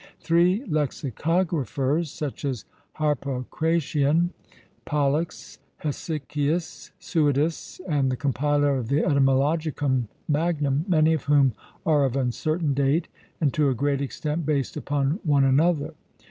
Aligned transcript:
(3) 0.21 0.65
Lexicographers, 0.67 2.09
such 2.09 2.43
as 2.43 2.65
Harpocration, 2.95 4.31
Pollux, 4.83 5.59
Hesychius, 5.83 6.89
Suidas, 6.99 7.79
and 7.87 8.11
the 8.11 8.17
compiler 8.17 8.77
of 8.77 8.87
the 8.87 9.03
Etymologicum 9.03 10.07
Magnum, 10.27 10.85
many 10.87 11.13
of 11.13 11.25
whom 11.25 11.53
are 11.85 12.03
of 12.03 12.15
uncertain 12.15 12.73
date, 12.73 13.09
and 13.39 13.53
to 13.53 13.69
a 13.69 13.75
great 13.75 14.01
extent 14.01 14.43
based 14.43 14.75
upon 14.75 15.19
one 15.23 15.43
another. 15.43 15.93